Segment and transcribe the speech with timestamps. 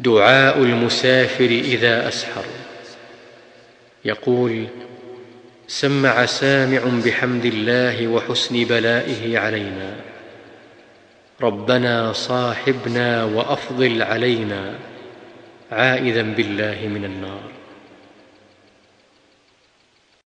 [0.00, 2.44] دعاء المسافر إذا أسحر.
[4.04, 4.66] يقول
[5.68, 9.96] سمع سامع بحمد الله وحسن بلائه علينا.
[11.42, 14.74] ربنا صاحبنا وأفضل علينا.
[15.72, 17.63] عائذا بالله من النار.